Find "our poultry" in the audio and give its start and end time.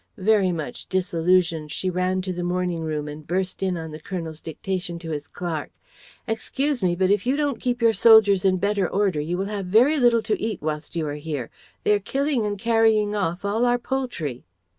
13.63-14.43